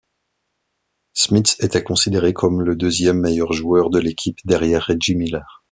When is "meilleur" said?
3.19-3.53